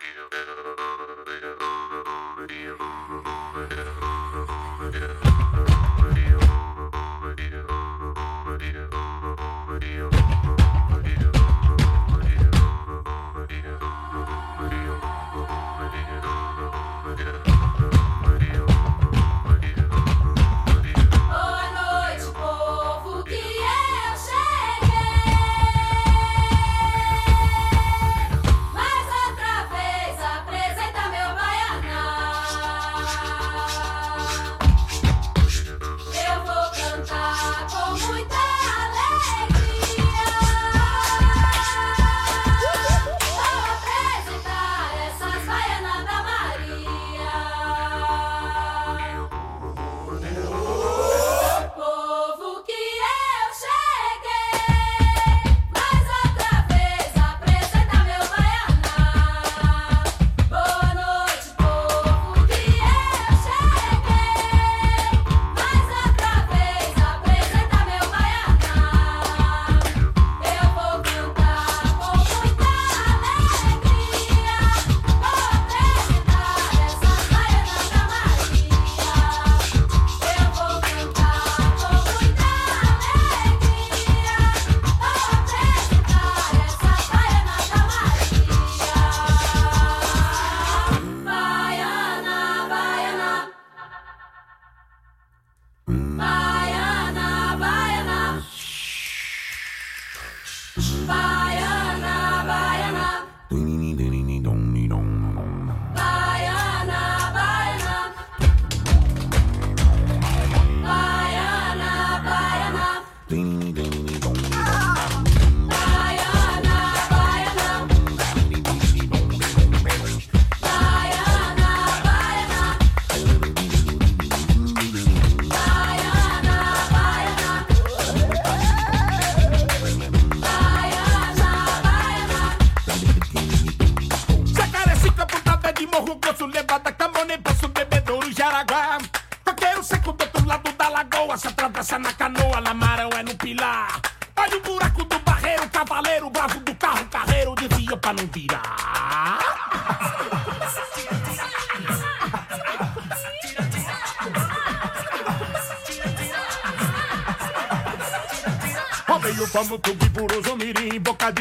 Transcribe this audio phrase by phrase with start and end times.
[0.00, 0.64] なる
[0.98, 1.09] ほど。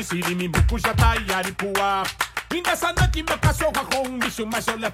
[0.09, 2.07] siri mi buku jata yari puwa.
[2.51, 3.83] Minda sana ki makaso kwa
[4.77, 4.89] la